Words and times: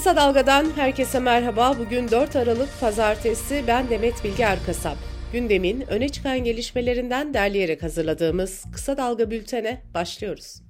Kısa 0.00 0.16
Dalga'dan 0.16 0.76
herkese 0.76 1.18
merhaba. 1.18 1.76
Bugün 1.78 2.08
4 2.08 2.36
Aralık 2.36 2.68
Pazartesi. 2.80 3.64
Ben 3.66 3.90
Demet 3.90 4.24
Bilge 4.24 4.42
Erkasap. 4.42 4.96
Gündemin 5.32 5.84
öne 5.90 6.08
çıkan 6.08 6.38
gelişmelerinden 6.38 7.34
derleyerek 7.34 7.82
hazırladığımız 7.82 8.64
Kısa 8.72 8.96
Dalga 8.96 9.30
bültene 9.30 9.82
başlıyoruz. 9.94 10.62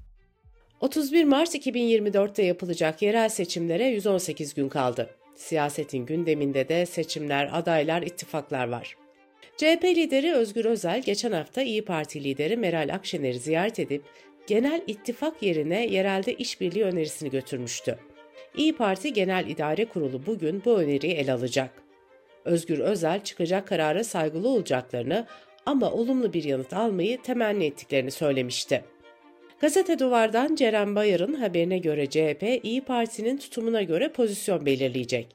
31 0.80 1.24
Mart 1.24 1.54
2024'te 1.54 2.42
yapılacak 2.42 3.02
yerel 3.02 3.28
seçimlere 3.28 3.84
118 3.84 4.54
gün 4.54 4.68
kaldı. 4.68 5.10
Siyasetin 5.36 6.06
gündeminde 6.06 6.68
de 6.68 6.86
seçimler, 6.86 7.50
adaylar, 7.52 8.02
ittifaklar 8.02 8.68
var. 8.68 8.96
CHP 9.56 9.84
lideri 9.84 10.32
Özgür 10.32 10.64
Özel 10.64 11.02
geçen 11.02 11.32
hafta 11.32 11.62
İyi 11.62 11.84
Parti 11.84 12.24
lideri 12.24 12.56
Meral 12.56 12.94
Akşener'i 12.94 13.38
ziyaret 13.38 13.78
edip 13.78 14.02
genel 14.46 14.82
ittifak 14.86 15.42
yerine 15.42 15.86
yerelde 15.86 16.34
işbirliği 16.34 16.84
önerisini 16.84 17.30
götürmüştü. 17.30 17.98
İyi 18.56 18.76
Parti 18.76 19.12
Genel 19.12 19.46
İdare 19.46 19.84
Kurulu 19.84 20.26
bugün 20.26 20.62
bu 20.64 20.78
öneriyi 20.78 21.12
ele 21.12 21.32
alacak. 21.32 21.70
Özgür 22.44 22.78
Özel 22.78 23.24
çıkacak 23.24 23.68
karara 23.68 24.04
saygılı 24.04 24.48
olacaklarını 24.48 25.26
ama 25.66 25.92
olumlu 25.92 26.32
bir 26.32 26.44
yanıt 26.44 26.72
almayı 26.72 27.22
temenni 27.22 27.64
ettiklerini 27.64 28.10
söylemişti. 28.10 28.84
Gazete 29.60 29.98
Duvar'dan 29.98 30.54
Ceren 30.54 30.94
Bayar'ın 30.94 31.34
haberine 31.34 31.78
göre 31.78 32.06
CHP, 32.06 32.60
İyi 32.62 32.80
Parti'nin 32.80 33.36
tutumuna 33.36 33.82
göre 33.82 34.08
pozisyon 34.12 34.66
belirleyecek. 34.66 35.26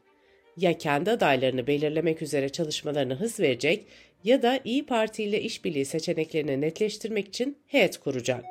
Ya 0.57 0.77
kendi 0.77 1.11
adaylarını 1.11 1.67
belirlemek 1.67 2.21
üzere 2.21 2.49
çalışmalarını 2.49 3.15
hız 3.15 3.39
verecek 3.39 3.85
ya 4.23 4.41
da 4.41 4.59
İyi 4.63 4.85
Parti 4.85 5.23
ile 5.23 5.41
işbirliği 5.41 5.85
seçeneklerini 5.85 6.61
netleştirmek 6.61 7.27
için 7.27 7.57
heyet 7.67 7.97
kuracak. 7.97 8.45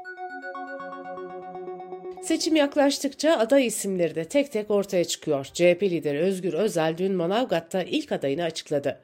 Seçim 2.25 2.57
yaklaştıkça 2.57 3.33
aday 3.33 3.67
isimleri 3.67 4.15
de 4.15 4.25
tek 4.25 4.53
tek 4.53 4.71
ortaya 4.71 5.05
çıkıyor. 5.05 5.45
CHP 5.45 5.83
lideri 5.83 6.19
Özgür 6.19 6.53
Özel 6.53 6.99
dün 6.99 7.13
Manavgat'ta 7.15 7.83
ilk 7.83 8.13
adayını 8.13 8.43
açıkladı. 8.43 9.01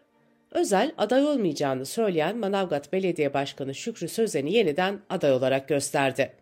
Özel 0.50 0.92
aday 0.98 1.24
olmayacağını 1.24 1.86
söyleyen 1.86 2.36
Manavgat 2.36 2.92
Belediye 2.92 3.34
Başkanı 3.34 3.74
Şükrü 3.74 4.08
Sözen'i 4.08 4.52
yeniden 4.52 4.98
aday 5.10 5.32
olarak 5.32 5.68
gösterdi. 5.68 6.32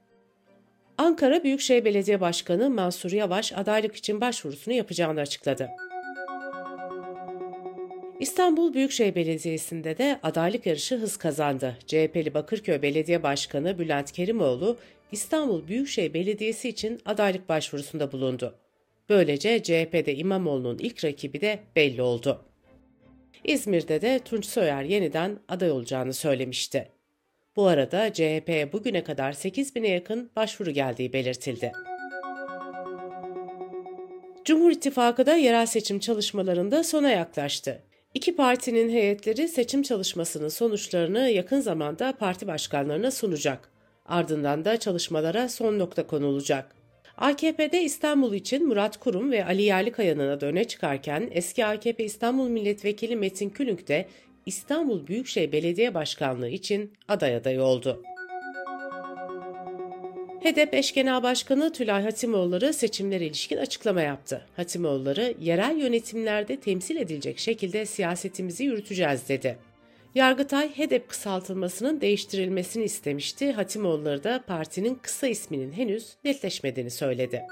Ankara 0.99 1.45
Büyükşehir 1.45 1.85
Belediye 1.85 2.21
Başkanı 2.21 2.71
Mansur 2.71 3.13
Yavaş 3.13 3.53
adaylık 3.53 3.97
için 3.97 4.21
başvurusunu 4.21 4.75
yapacağını 4.75 5.21
açıkladı. 5.21 5.69
İstanbul 8.21 8.75
Büyükşehir 8.75 9.15
Belediyesi'nde 9.15 9.99
de 9.99 10.19
adaylık 10.23 10.67
yarışı 10.67 10.97
hız 10.97 11.17
kazandı. 11.17 11.77
CHP'li 11.87 12.35
Bakırköy 12.35 12.83
Belediye 12.83 13.23
Başkanı 13.23 13.79
Bülent 13.79 14.13
Kerimoğlu 14.13 14.79
İstanbul 15.13 15.69
Büyükşehir 15.69 16.15
Belediyesi 16.15 16.69
için 16.69 17.01
adaylık 17.05 17.49
başvurusunda 17.49 18.13
bulundu. 18.13 18.55
Böylece 19.09 19.63
CHP'de 19.63 20.15
İmamoğlu'nun 20.15 20.79
ilk 20.79 21.05
rakibi 21.05 21.41
de 21.41 21.59
belli 21.77 22.03
oldu. 22.03 22.45
İzmir'de 23.45 24.01
de 24.01 24.19
Tunç 24.19 24.47
Soyer 24.47 24.83
yeniden 24.83 25.39
aday 25.49 25.71
olacağını 25.71 26.15
söylemişti. 26.15 26.89
Bu 27.57 27.67
arada 27.67 28.13
CHP'ye 28.13 28.73
bugüne 28.73 29.05
kadar 29.05 29.33
8 29.33 29.75
bine 29.75 29.89
yakın 29.89 30.31
başvuru 30.37 30.71
geldiği 30.71 31.13
belirtildi. 31.13 31.73
Cumhur 34.45 34.71
İttifakı 34.71 35.27
da 35.27 35.37
yerel 35.37 35.67
seçim 35.67 35.99
çalışmalarında 35.99 36.85
sona 36.85 37.11
yaklaştı. 37.11 37.83
İki 38.15 38.37
partinin 38.37 38.91
heyetleri 38.91 39.49
seçim 39.49 39.83
çalışmasının 39.83 40.49
sonuçlarını 40.49 41.29
yakın 41.29 41.61
zamanda 41.61 42.13
parti 42.13 42.47
başkanlarına 42.47 43.11
sunacak. 43.11 43.78
Ardından 44.09 44.65
da 44.65 44.77
çalışmalara 44.77 45.49
son 45.49 45.79
nokta 45.79 46.07
konulacak. 46.07 46.75
AKP'de 47.17 47.83
İstanbul 47.83 48.35
için 48.35 48.69
Murat 48.69 48.97
Kurum 48.97 49.31
ve 49.31 49.45
Ali 49.45 49.63
Yerlikaya'nın 49.63 50.29
adı 50.29 50.47
öne 50.47 50.65
çıkarken 50.65 51.29
eski 51.31 51.67
AKP 51.67 52.05
İstanbul 52.05 52.49
Milletvekili 52.49 53.17
Metin 53.17 53.51
Külünk 53.51 53.89
de 53.89 54.09
İstanbul 54.47 55.07
Büyükşehir 55.07 55.53
Belediye 55.53 55.95
Başkanlığı 55.95 56.49
için 56.49 56.93
aday 57.09 57.37
adayı 57.37 57.63
oldu. 57.63 58.03
HDP 60.41 60.75
eş 60.75 60.95
genel 60.95 61.23
başkanı 61.23 61.73
Tülay 61.73 62.03
Hatimoğulları 62.03 62.73
seçimlere 62.73 63.27
ilişkin 63.27 63.57
açıklama 63.57 64.03
yaptı. 64.03 64.47
Hatimoğulları 64.57 65.35
yerel 65.41 65.77
yönetimlerde 65.77 66.61
temsil 66.61 66.97
edilecek 66.97 67.39
şekilde 67.39 67.87
siyasetimizi 67.87 68.65
yürüteceğiz 68.65 69.29
dedi. 69.29 69.59
Yargıtay 70.19 70.71
HEDEP 70.77 71.09
kısaltılmasının 71.09 72.01
değiştirilmesini 72.01 72.85
istemişti. 72.85 73.53
Hatimoğulları 73.53 74.25
da 74.25 74.45
partinin 74.47 74.95
kısa 74.95 75.27
isminin 75.27 75.73
henüz 75.73 76.17
netleşmediğini 76.25 76.91
söyledi. 76.91 77.43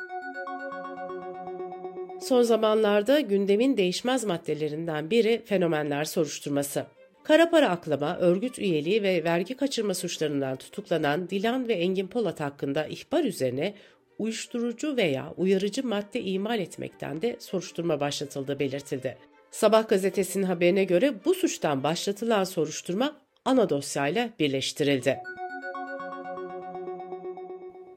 Son 2.21 2.43
zamanlarda 2.43 3.21
gündemin 3.21 3.77
değişmez 3.77 4.25
maddelerinden 4.25 5.11
biri 5.11 5.43
fenomenler 5.45 6.05
soruşturması. 6.05 6.87
Kara 7.25 7.51
para 7.51 7.69
aklama, 7.69 8.17
örgüt 8.17 8.59
üyeliği 8.59 9.03
ve 9.03 9.25
vergi 9.25 9.57
kaçırma 9.57 9.95
suçlarından 9.95 10.57
tutuklanan 10.57 11.31
Dilan 11.31 11.69
ve 11.69 11.75
Engin 11.75 12.07
Polat 12.07 12.41
hakkında 12.41 12.87
ihbar 12.87 13.25
üzerine 13.25 13.75
uyuşturucu 14.19 14.97
veya 14.97 15.35
uyarıcı 15.37 15.87
madde 15.87 16.21
imal 16.21 16.61
etmekten 16.61 17.23
de 17.23 17.37
soruşturma 17.39 18.01
başlatıldığı 18.01 18.59
belirtildi. 18.59 19.36
Sabah 19.57 19.89
gazetesinin 19.89 20.45
haberine 20.45 20.85
göre 20.85 21.15
bu 21.25 21.35
suçtan 21.35 21.83
başlatılan 21.83 22.45
soruşturma 22.45 23.17
ana 23.45 23.69
dosyayla 23.69 24.31
birleştirildi. 24.39 25.19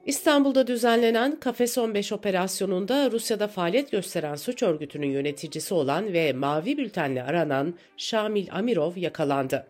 İstanbul'da 0.06 0.66
düzenlenen 0.66 1.40
Kafes 1.40 1.78
15 1.78 2.12
operasyonunda 2.12 3.10
Rusya'da 3.10 3.48
faaliyet 3.48 3.90
gösteren 3.90 4.34
suç 4.34 4.62
örgütünün 4.62 5.10
yöneticisi 5.10 5.74
olan 5.74 6.12
ve 6.12 6.32
mavi 6.32 6.78
bültenle 6.78 7.22
aranan 7.22 7.74
Şamil 7.96 8.48
Amirov 8.52 8.96
yakalandı. 8.96 9.66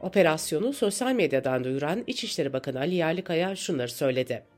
Operasyonu 0.00 0.72
sosyal 0.72 1.12
medyadan 1.12 1.64
duyuran 1.64 2.04
İçişleri 2.06 2.52
Bakanı 2.52 2.78
Ali 2.78 2.94
Yerlikaya 2.94 3.56
şunları 3.56 3.90
söyledi. 3.90 4.55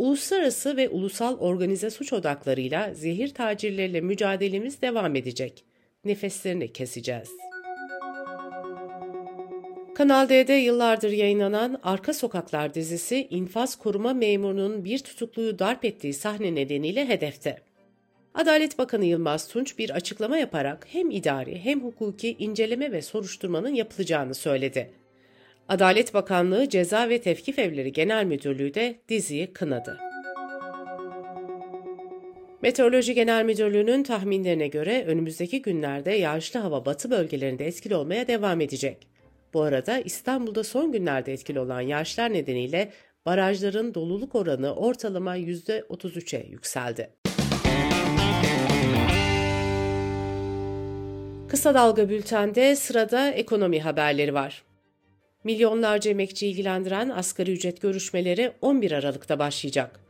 Uluslararası 0.00 0.76
ve 0.76 0.88
ulusal 0.88 1.38
organize 1.38 1.90
suç 1.90 2.12
odaklarıyla 2.12 2.94
zehir 2.94 3.34
tacirleriyle 3.34 4.00
mücadelemiz 4.00 4.82
devam 4.82 5.16
edecek. 5.16 5.64
Nefeslerini 6.04 6.72
keseceğiz. 6.72 7.28
Kanal 9.94 10.28
D'de 10.28 10.52
yıllardır 10.52 11.10
yayınlanan 11.10 11.80
Arka 11.82 12.14
Sokaklar 12.14 12.74
dizisi 12.74 13.26
infaz 13.30 13.76
koruma 13.76 14.14
memurunun 14.14 14.84
bir 14.84 14.98
tutukluyu 14.98 15.58
darp 15.58 15.84
ettiği 15.84 16.14
sahne 16.14 16.54
nedeniyle 16.54 17.08
hedefte. 17.08 17.58
Adalet 18.34 18.78
Bakanı 18.78 19.04
Yılmaz 19.04 19.48
Tunç 19.48 19.78
bir 19.78 19.90
açıklama 19.90 20.36
yaparak 20.36 20.86
hem 20.90 21.10
idari 21.10 21.58
hem 21.58 21.80
hukuki 21.80 22.36
inceleme 22.38 22.92
ve 22.92 23.02
soruşturmanın 23.02 23.74
yapılacağını 23.74 24.34
söyledi. 24.34 24.99
Adalet 25.70 26.14
Bakanlığı 26.14 26.68
Ceza 26.68 27.08
ve 27.08 27.20
Tevkif 27.20 27.58
Evleri 27.58 27.92
Genel 27.92 28.24
Müdürlüğü 28.24 28.74
de 28.74 29.00
diziyi 29.08 29.52
kınadı. 29.52 29.98
Meteoroloji 32.62 33.14
Genel 33.14 33.44
Müdürlüğü'nün 33.44 34.02
tahminlerine 34.02 34.68
göre 34.68 35.04
önümüzdeki 35.06 35.62
günlerde 35.62 36.12
yağışlı 36.12 36.60
hava 36.60 36.84
batı 36.84 37.10
bölgelerinde 37.10 37.66
etkili 37.66 37.94
olmaya 37.94 38.26
devam 38.26 38.60
edecek. 38.60 39.08
Bu 39.54 39.62
arada 39.62 39.98
İstanbul'da 39.98 40.64
son 40.64 40.92
günlerde 40.92 41.32
etkili 41.32 41.60
olan 41.60 41.80
yağışlar 41.80 42.32
nedeniyle 42.32 42.92
barajların 43.26 43.94
doluluk 43.94 44.34
oranı 44.34 44.74
ortalama 44.74 45.36
%33'e 45.36 46.46
yükseldi. 46.50 47.10
Kısa 51.48 51.74
Dalga 51.74 52.08
Bülten'de 52.08 52.76
sırada 52.76 53.30
ekonomi 53.30 53.80
haberleri 53.80 54.34
var. 54.34 54.69
Milyonlarca 55.44 56.10
emekçi 56.10 56.46
ilgilendiren 56.46 57.08
asgari 57.08 57.52
ücret 57.52 57.80
görüşmeleri 57.80 58.52
11 58.60 58.92
Aralık'ta 58.92 59.38
başlayacak. 59.38 60.00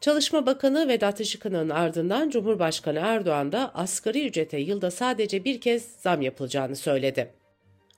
Çalışma 0.00 0.46
Bakanı 0.46 0.88
Vedat 0.88 1.20
Işık'ın 1.20 1.68
ardından 1.68 2.30
Cumhurbaşkanı 2.30 2.98
Erdoğan 2.98 3.52
da 3.52 3.70
asgari 3.74 4.26
ücrete 4.26 4.58
yılda 4.58 4.90
sadece 4.90 5.44
bir 5.44 5.60
kez 5.60 5.84
zam 5.98 6.22
yapılacağını 6.22 6.76
söyledi. 6.76 7.32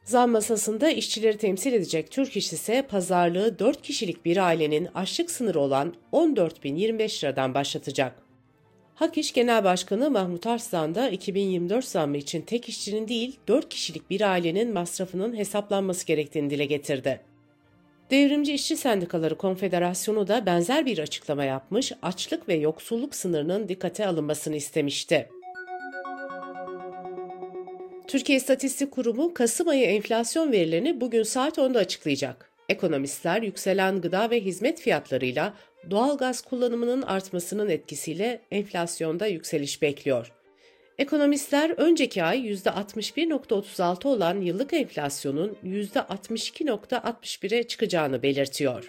Zam 0.04 0.30
masasında 0.30 0.90
işçileri 0.90 1.38
temsil 1.38 1.72
edecek 1.72 2.10
Türk 2.10 2.36
İş 2.36 2.52
ise 2.52 2.82
pazarlığı 2.82 3.58
4 3.58 3.82
kişilik 3.82 4.24
bir 4.24 4.36
ailenin 4.36 4.88
açlık 4.94 5.30
sınırı 5.30 5.60
olan 5.60 5.94
14.025 6.12 7.24
liradan 7.24 7.54
başlatacak. 7.54 8.27
Hak 8.98 9.18
İş 9.18 9.32
Genel 9.32 9.64
Başkanı 9.64 10.10
Mahmut 10.10 10.46
Arslan 10.46 10.94
da 10.94 11.08
2024 11.08 11.84
zammı 11.84 12.16
için 12.16 12.42
tek 12.42 12.68
işçinin 12.68 13.08
değil 13.08 13.36
4 13.48 13.68
kişilik 13.68 14.10
bir 14.10 14.20
ailenin 14.20 14.72
masrafının 14.72 15.36
hesaplanması 15.36 16.06
gerektiğini 16.06 16.50
dile 16.50 16.64
getirdi. 16.64 17.20
Devrimci 18.10 18.54
İşçi 18.54 18.76
Sendikaları 18.76 19.38
Konfederasyonu 19.38 20.28
da 20.28 20.46
benzer 20.46 20.86
bir 20.86 20.98
açıklama 20.98 21.44
yapmış, 21.44 21.92
açlık 22.02 22.48
ve 22.48 22.54
yoksulluk 22.54 23.14
sınırının 23.14 23.68
dikkate 23.68 24.06
alınmasını 24.06 24.56
istemişti. 24.56 25.28
Türkiye 28.08 28.38
İstatistik 28.38 28.90
Kurumu 28.90 29.34
Kasım 29.34 29.68
ayı 29.68 29.84
enflasyon 29.84 30.52
verilerini 30.52 31.00
bugün 31.00 31.22
saat 31.22 31.58
10'da 31.58 31.78
açıklayacak. 31.78 32.50
Ekonomistler 32.68 33.42
yükselen 33.42 34.00
gıda 34.00 34.30
ve 34.30 34.40
hizmet 34.40 34.80
fiyatlarıyla 34.80 35.54
Doğal 35.90 36.18
gaz 36.18 36.40
kullanımının 36.40 37.02
artmasının 37.02 37.68
etkisiyle 37.68 38.40
enflasyonda 38.50 39.26
yükseliş 39.26 39.82
bekliyor. 39.82 40.32
Ekonomistler 40.98 41.70
önceki 41.70 42.22
ay 42.22 42.52
%61.36 42.52 44.08
olan 44.08 44.40
yıllık 44.40 44.72
enflasyonun 44.72 45.56
%62.61'e 45.64 47.62
çıkacağını 47.62 48.22
belirtiyor. 48.22 48.88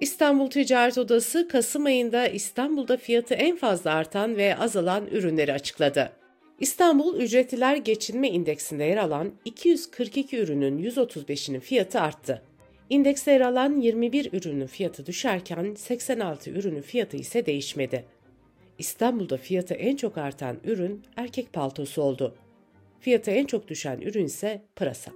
İstanbul 0.00 0.50
Ticaret 0.50 0.98
Odası 0.98 1.48
Kasım 1.48 1.84
ayında 1.84 2.26
İstanbul'da 2.28 2.96
fiyatı 2.96 3.34
en 3.34 3.56
fazla 3.56 3.94
artan 3.94 4.36
ve 4.36 4.56
azalan 4.56 5.06
ürünleri 5.06 5.52
açıkladı. 5.52 6.12
İstanbul 6.60 7.16
Ücretliler 7.16 7.76
Geçinme 7.76 8.28
İndeksinde 8.30 8.84
yer 8.84 8.96
alan 8.96 9.32
242 9.44 10.38
ürünün 10.38 10.82
135'inin 10.82 11.60
fiyatı 11.60 12.00
arttı. 12.00 12.42
İndekste 12.90 13.32
yer 13.32 13.40
alan 13.40 13.80
21 13.80 14.32
ürünün 14.32 14.66
fiyatı 14.66 15.06
düşerken 15.06 15.74
86 15.74 16.50
ürünün 16.50 16.80
fiyatı 16.80 17.16
ise 17.16 17.46
değişmedi. 17.46 18.04
İstanbul'da 18.78 19.36
fiyatı 19.36 19.74
en 19.74 19.96
çok 19.96 20.18
artan 20.18 20.56
ürün 20.64 21.02
erkek 21.16 21.52
paltosu 21.52 22.02
oldu. 22.02 22.34
Fiyatı 23.00 23.30
en 23.30 23.46
çok 23.46 23.68
düşen 23.68 24.00
ürün 24.00 24.24
ise 24.24 24.62
pırasa. 24.76 25.12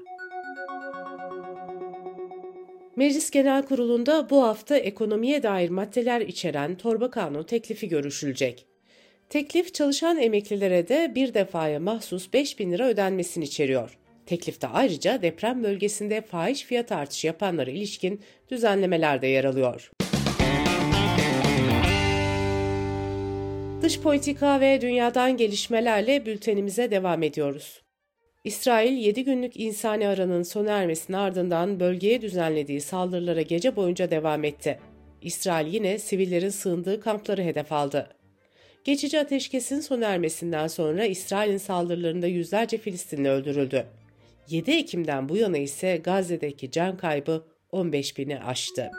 Meclis 2.96 3.30
Genel 3.30 3.62
Kurulu'nda 3.62 4.30
bu 4.30 4.42
hafta 4.42 4.76
ekonomiye 4.76 5.42
dair 5.42 5.70
maddeler 5.70 6.20
içeren 6.20 6.76
torba 6.76 7.10
kanun 7.10 7.42
teklifi 7.42 7.88
görüşülecek. 7.88 8.66
Teklif 9.28 9.74
çalışan 9.74 10.18
emeklilere 10.18 10.88
de 10.88 11.12
bir 11.14 11.34
defaya 11.34 11.80
mahsus 11.80 12.32
5 12.32 12.58
bin 12.58 12.72
lira 12.72 12.88
ödenmesini 12.88 13.44
içeriyor. 13.44 13.98
Teklifte 14.26 14.66
ayrıca 14.66 15.22
deprem 15.22 15.64
bölgesinde 15.64 16.20
fahiş 16.20 16.62
fiyat 16.62 16.92
artışı 16.92 17.26
yapanlara 17.26 17.70
ilişkin 17.70 18.20
düzenlemeler 18.50 19.22
de 19.22 19.26
yer 19.26 19.44
alıyor. 19.44 19.90
Dış 23.82 24.00
politika 24.00 24.60
ve 24.60 24.80
dünyadan 24.80 25.36
gelişmelerle 25.36 26.26
bültenimize 26.26 26.90
devam 26.90 27.22
ediyoruz. 27.22 27.82
İsrail 28.44 28.96
7 28.96 29.24
günlük 29.24 29.56
insani 29.60 30.08
aranın 30.08 30.42
sona 30.42 30.70
ermesinin 30.70 31.16
ardından 31.16 31.80
bölgeye 31.80 32.22
düzenlediği 32.22 32.80
saldırılara 32.80 33.42
gece 33.42 33.76
boyunca 33.76 34.10
devam 34.10 34.44
etti. 34.44 34.78
İsrail 35.22 35.74
yine 35.74 35.98
sivillerin 35.98 36.48
sığındığı 36.48 37.00
kampları 37.00 37.42
hedef 37.42 37.72
aldı. 37.72 38.08
Geçici 38.84 39.20
ateşkesin 39.20 39.80
sona 39.80 40.06
ermesinden 40.06 40.66
sonra 40.66 41.04
İsrail'in 41.04 41.58
saldırılarında 41.58 42.26
yüzlerce 42.26 42.78
Filistinli 42.78 43.28
öldürüldü. 43.28 43.86
7 44.48 44.70
Ekim'den 44.70 45.28
bu 45.28 45.36
yana 45.36 45.58
ise 45.58 45.96
Gazze'deki 45.96 46.70
can 46.70 46.96
kaybı 46.96 47.44
15 47.72 48.18
bini 48.18 48.40
aştı. 48.40 48.90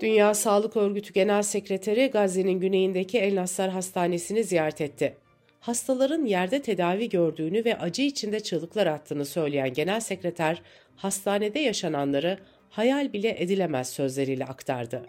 Dünya 0.00 0.34
Sağlık 0.34 0.76
Örgütü 0.76 1.12
Genel 1.12 1.42
Sekreteri 1.42 2.06
Gazze'nin 2.06 2.60
güneyindeki 2.60 3.18
El 3.18 3.36
Nassar 3.36 3.70
Hastanesi'ni 3.70 4.44
ziyaret 4.44 4.80
etti. 4.80 5.16
Hastaların 5.60 6.24
yerde 6.24 6.62
tedavi 6.62 7.08
gördüğünü 7.08 7.64
ve 7.64 7.78
acı 7.78 8.02
içinde 8.02 8.40
çığlıklar 8.40 8.86
attığını 8.86 9.24
söyleyen 9.24 9.72
Genel 9.72 10.00
Sekreter, 10.00 10.62
hastanede 10.96 11.58
yaşananları 11.58 12.38
hayal 12.70 13.12
bile 13.12 13.42
edilemez 13.42 13.88
sözleriyle 13.88 14.44
aktardı. 14.44 15.06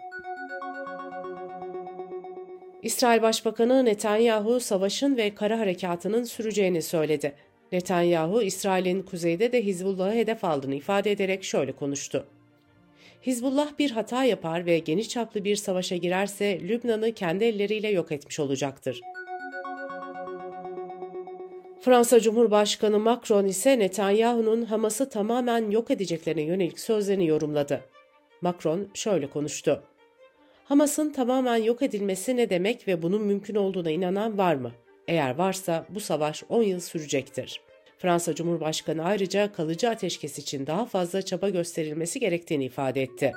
İsrail 2.82 3.22
Başbakanı 3.22 3.84
Netanyahu 3.84 4.60
savaşın 4.60 5.16
ve 5.16 5.34
kara 5.34 5.58
harekatının 5.58 6.24
süreceğini 6.24 6.82
söyledi. 6.82 7.34
Netanyahu, 7.74 8.42
İsrail'in 8.42 9.02
kuzeyde 9.02 9.52
de 9.52 9.64
Hizbullah'ı 9.64 10.14
hedef 10.14 10.44
aldığını 10.44 10.74
ifade 10.74 11.12
ederek 11.12 11.44
şöyle 11.44 11.72
konuştu. 11.72 12.26
Hizbullah 13.22 13.78
bir 13.78 13.90
hata 13.90 14.24
yapar 14.24 14.66
ve 14.66 14.78
geniş 14.78 15.08
çaplı 15.08 15.44
bir 15.44 15.56
savaşa 15.56 15.96
girerse 15.96 16.60
Lübnan'ı 16.60 17.12
kendi 17.12 17.44
elleriyle 17.44 17.88
yok 17.88 18.12
etmiş 18.12 18.40
olacaktır. 18.40 19.00
Fransa 21.80 22.20
Cumhurbaşkanı 22.20 22.98
Macron 22.98 23.44
ise 23.44 23.78
Netanyahu'nun 23.78 24.62
Hamas'ı 24.62 25.08
tamamen 25.08 25.70
yok 25.70 25.90
edeceklerine 25.90 26.42
yönelik 26.42 26.80
sözlerini 26.80 27.26
yorumladı. 27.26 27.80
Macron 28.40 28.88
şöyle 28.94 29.30
konuştu. 29.30 29.82
Hamas'ın 30.64 31.12
tamamen 31.12 31.56
yok 31.56 31.82
edilmesi 31.82 32.36
ne 32.36 32.50
demek 32.50 32.88
ve 32.88 33.02
bunun 33.02 33.22
mümkün 33.22 33.54
olduğuna 33.54 33.90
inanan 33.90 34.38
var 34.38 34.54
mı? 34.54 34.72
Eğer 35.08 35.34
varsa 35.34 35.86
bu 35.88 36.00
savaş 36.00 36.44
10 36.48 36.62
yıl 36.62 36.80
sürecektir. 36.80 37.63
Fransa 37.98 38.34
Cumhurbaşkanı 38.34 39.04
ayrıca 39.04 39.52
kalıcı 39.52 39.90
ateşkes 39.90 40.38
için 40.38 40.66
daha 40.66 40.86
fazla 40.86 41.22
çaba 41.22 41.48
gösterilmesi 41.48 42.20
gerektiğini 42.20 42.64
ifade 42.64 43.02
etti. 43.02 43.32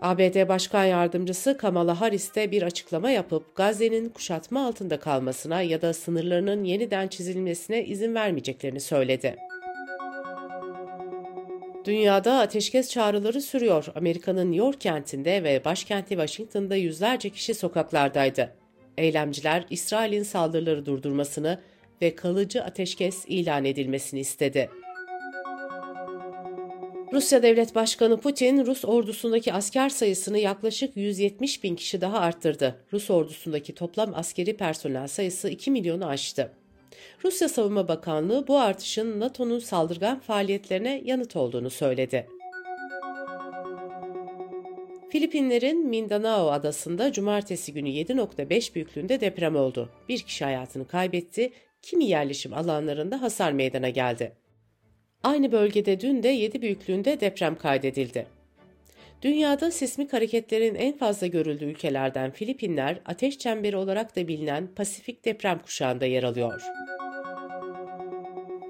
ABD 0.00 0.48
Başkan 0.48 0.84
Yardımcısı 0.84 1.56
Kamala 1.56 2.00
Harris 2.00 2.34
de 2.34 2.50
bir 2.50 2.62
açıklama 2.62 3.10
yapıp 3.10 3.56
Gazze'nin 3.56 4.08
kuşatma 4.08 4.66
altında 4.66 5.00
kalmasına 5.00 5.62
ya 5.62 5.82
da 5.82 5.92
sınırlarının 5.92 6.64
yeniden 6.64 7.08
çizilmesine 7.08 7.84
izin 7.84 8.14
vermeyeceklerini 8.14 8.80
söyledi. 8.80 9.36
Dünyada 11.84 12.38
ateşkes 12.38 12.90
çağrıları 12.90 13.40
sürüyor. 13.40 13.86
Amerika'nın 13.94 14.52
New 14.52 14.66
York 14.66 14.80
kentinde 14.80 15.44
ve 15.44 15.64
başkenti 15.64 16.08
Washington'da 16.08 16.76
yüzlerce 16.76 17.30
kişi 17.30 17.54
sokaklardaydı. 17.54 18.52
Eylemciler 18.98 19.66
İsrail'in 19.70 20.22
saldırıları 20.22 20.86
durdurmasını 20.86 21.58
ve 22.02 22.14
kalıcı 22.14 22.64
ateşkes 22.64 23.24
ilan 23.26 23.64
edilmesini 23.64 24.20
istedi. 24.20 24.70
Rusya 27.12 27.42
Devlet 27.42 27.74
Başkanı 27.74 28.20
Putin, 28.20 28.66
Rus 28.66 28.84
ordusundaki 28.84 29.52
asker 29.52 29.88
sayısını 29.88 30.38
yaklaşık 30.38 30.96
170 30.96 31.64
bin 31.64 31.76
kişi 31.76 32.00
daha 32.00 32.18
arttırdı. 32.18 32.84
Rus 32.92 33.10
ordusundaki 33.10 33.74
toplam 33.74 34.14
askeri 34.14 34.56
personel 34.56 35.08
sayısı 35.08 35.48
2 35.48 35.70
milyonu 35.70 36.06
aştı. 36.06 36.52
Rusya 37.24 37.48
Savunma 37.48 37.88
Bakanlığı 37.88 38.48
bu 38.48 38.58
artışın 38.58 39.20
NATO'nun 39.20 39.58
saldırgan 39.58 40.20
faaliyetlerine 40.20 41.02
yanıt 41.04 41.36
olduğunu 41.36 41.70
söyledi. 41.70 42.26
Filipinlerin 45.10 45.88
Mindanao 45.88 46.50
adasında 46.50 47.12
cumartesi 47.12 47.72
günü 47.72 47.88
7.5 47.88 48.74
büyüklüğünde 48.74 49.20
deprem 49.20 49.56
oldu. 49.56 49.88
Bir 50.08 50.18
kişi 50.18 50.44
hayatını 50.44 50.88
kaybetti, 50.88 51.52
kimi 51.82 52.04
yerleşim 52.04 52.54
alanlarında 52.54 53.22
hasar 53.22 53.52
meydana 53.52 53.88
geldi. 53.88 54.32
Aynı 55.22 55.52
bölgede 55.52 56.00
dün 56.00 56.22
de 56.22 56.28
7 56.28 56.62
büyüklüğünde 56.62 57.20
deprem 57.20 57.56
kaydedildi. 57.56 58.26
Dünyada 59.22 59.70
sismik 59.70 60.12
hareketlerin 60.12 60.74
en 60.74 60.96
fazla 60.96 61.26
görüldüğü 61.26 61.64
ülkelerden 61.64 62.30
Filipinler, 62.30 63.00
ateş 63.06 63.38
çemberi 63.38 63.76
olarak 63.76 64.16
da 64.16 64.28
bilinen 64.28 64.68
Pasifik 64.76 65.24
deprem 65.24 65.58
kuşağında 65.58 66.06
yer 66.06 66.22
alıyor. 66.22 66.62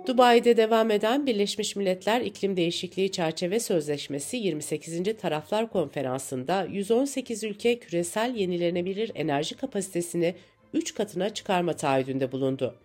Dubai'de 0.06 0.56
devam 0.56 0.90
eden 0.90 1.26
Birleşmiş 1.26 1.76
Milletler 1.76 2.20
İklim 2.20 2.56
Değişikliği 2.56 3.12
Çerçeve 3.12 3.60
Sözleşmesi 3.60 4.37
28. 4.37 5.16
Taraflar 5.20 5.70
Konferansı'nda 5.70 6.64
118 6.70 7.44
ülke 7.44 7.78
küresel 7.78 8.34
yenilenebilir 8.34 9.12
enerji 9.14 9.56
kapasitesini 9.56 10.34
3 10.75 10.94
katına 10.94 11.30
çıkarma 11.34 11.72
taahhüdünde 11.72 12.32
bulundu. 12.32 12.78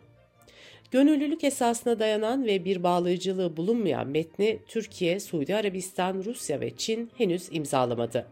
Gönüllülük 0.91 1.43
esasına 1.43 1.99
dayanan 1.99 2.45
ve 2.45 2.65
bir 2.65 2.83
bağlayıcılığı 2.83 3.57
bulunmayan 3.57 4.07
metni 4.07 4.59
Türkiye, 4.67 5.19
Suudi 5.19 5.55
Arabistan, 5.55 6.23
Rusya 6.25 6.59
ve 6.59 6.75
Çin 6.75 7.11
henüz 7.17 7.47
imzalamadı. 7.51 8.27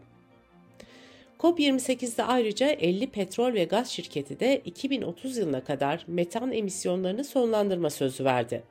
COP28'de 1.38 2.24
ayrıca 2.24 2.68
50 2.68 3.06
petrol 3.06 3.54
ve 3.54 3.64
gaz 3.64 3.88
şirketi 3.88 4.40
de 4.40 4.62
2030 4.64 5.36
yılına 5.36 5.64
kadar 5.64 6.04
metan 6.06 6.52
emisyonlarını 6.52 7.24
sonlandırma 7.24 7.90
sözü 7.90 8.24
verdi. 8.24 8.62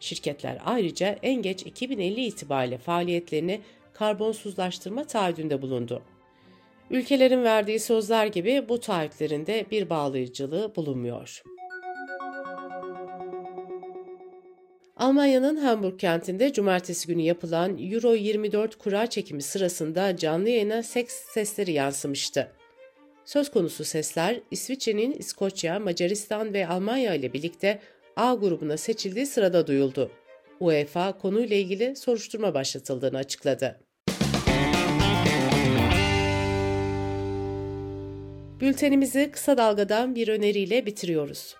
Şirketler 0.00 0.58
ayrıca 0.64 1.18
en 1.22 1.42
geç 1.42 1.62
2050 1.62 2.24
itibariyle 2.24 2.78
faaliyetlerini 2.78 3.60
karbonsuzlaştırma 3.92 5.04
taahhüdünde 5.04 5.62
bulundu. 5.62 6.02
Ülkelerin 6.90 7.44
verdiği 7.44 7.80
sözler 7.80 8.26
gibi 8.26 8.68
bu 8.68 8.80
taahhütlerinde 8.80 9.66
bir 9.70 9.90
bağlayıcılığı 9.90 10.76
bulunmuyor. 10.76 11.42
Almanya'nın 15.00 15.56
Hamburg 15.56 15.98
kentinde 15.98 16.52
cumartesi 16.52 17.08
günü 17.08 17.22
yapılan 17.22 17.78
Euro 17.78 18.14
24 18.14 18.76
kura 18.76 19.06
çekimi 19.06 19.42
sırasında 19.42 20.16
canlı 20.16 20.48
yayına 20.48 20.82
seks 20.82 21.14
sesleri 21.14 21.72
yansımıştı. 21.72 22.52
Söz 23.24 23.50
konusu 23.50 23.84
sesler 23.84 24.40
İsviçre'nin 24.50 25.12
İskoçya, 25.12 25.78
Macaristan 25.78 26.54
ve 26.54 26.66
Almanya 26.66 27.14
ile 27.14 27.32
birlikte 27.32 27.80
A 28.16 28.34
grubuna 28.34 28.76
seçildiği 28.76 29.26
sırada 29.26 29.66
duyuldu. 29.66 30.10
UEFA 30.60 31.18
konuyla 31.18 31.56
ilgili 31.56 31.96
soruşturma 31.96 32.54
başlatıldığını 32.54 33.18
açıkladı. 33.18 33.80
Bültenimizi 38.60 39.30
kısa 39.30 39.56
dalgadan 39.58 40.14
bir 40.14 40.28
öneriyle 40.28 40.86
bitiriyoruz. 40.86 41.59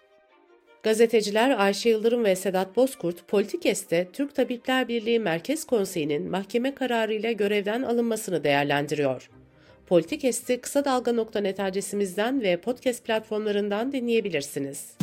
Gazeteciler 0.83 1.59
Ayşe 1.59 1.89
Yıldırım 1.89 2.25
ve 2.25 2.37
Sedat 2.37 2.77
Bozkurt, 2.77 3.29
Politikes'te 3.29 4.09
Türk 4.13 4.35
Tabipler 4.35 4.89
Birliği 4.89 5.19
Merkez 5.19 5.65
Konseyi'nin 5.65 6.31
mahkeme 6.31 6.75
kararıyla 6.75 7.33
görevden 7.33 7.83
alınmasını 7.83 8.45
değerlendiriyor. 8.45 9.31
Politikes'i 9.87 10.61
kısa 10.61 10.85
dalga.net 10.85 11.61
adresimizden 11.61 12.43
ve 12.43 12.57
podcast 12.57 13.05
platformlarından 13.05 13.93
dinleyebilirsiniz. 13.93 14.95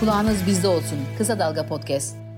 Kulağınız 0.00 0.46
bizde 0.46 0.68
olsun. 0.68 0.98
Kısa 1.18 1.38
Dalga 1.38 1.66
Podcast. 1.66 2.29